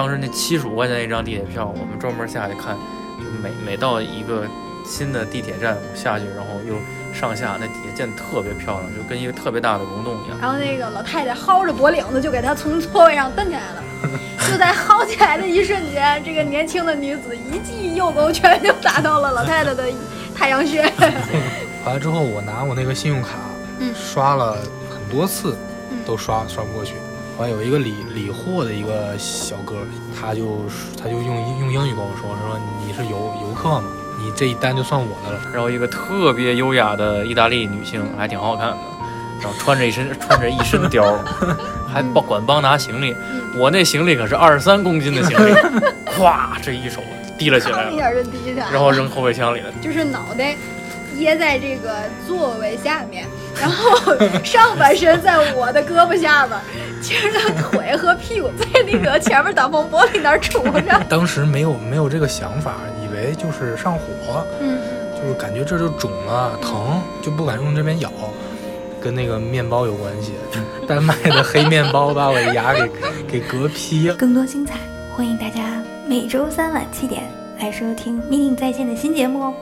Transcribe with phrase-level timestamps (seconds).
[0.00, 2.74] 当时那七十五块钱一张地铁票，我们专门下去看，
[3.18, 4.46] 就每每到一个
[4.82, 6.74] 新的地铁站下去，然后又
[7.12, 10.38] 上下，那底下建得特别漂亮，就跟一个特别大的溶洞一样。
[10.40, 13.84] 然后那个老太太薅着脖领子，就给他从座位上蹬起来了。
[14.50, 19.84] 就在薅起来的一瞬间，这个年轻的女子一记右勾拳就打到了老太太的
[20.34, 20.82] 太阳穴。
[21.84, 23.36] 回来之后，我拿我那个信用卡，
[23.80, 24.56] 嗯刷了
[24.88, 25.54] 很多次，
[25.90, 26.94] 嗯都刷刷不过去。
[27.36, 29.76] 后来有一个理理货的一个小哥，
[30.18, 30.64] 他就
[30.96, 31.24] 他就用
[31.60, 33.84] 用英语跟我说，说你是游游客吗？
[34.22, 35.40] 你这一单就算我的了。
[35.52, 38.76] 然后一个特别优雅的意大利女性，还挺好看的，
[39.40, 41.16] 然后穿着一身穿着一身貂，
[41.90, 43.16] 还帮管帮拿行李。
[43.56, 45.52] 我那行李可是二十三公斤的行李，
[46.12, 47.00] 咵，这一手
[47.38, 49.72] 提了起来了， 一下就提起来，然后扔后备箱里了。
[49.80, 50.54] 就是脑袋
[51.16, 53.26] 掖在这个座位下面，
[53.60, 54.14] 然后
[54.44, 56.60] 上半身在我的胳膊下边，
[57.02, 61.00] 其实他腿和屁股在那个前面挡风玻璃那儿杵着。
[61.08, 64.78] 当时没有没有这个想法，以为就是上火，嗯，
[65.14, 68.10] 就是感觉这就肿了，疼，就不敢用这边咬。
[69.02, 70.32] 跟那个面包有关系，
[70.86, 72.90] 丹麦的黑面包把我的牙给
[73.26, 74.14] 给隔劈了。
[74.14, 74.74] 更多精彩，
[75.16, 77.22] 欢迎大家每周三晚七点
[77.58, 79.54] 来收听《命令在线》的新节目哦。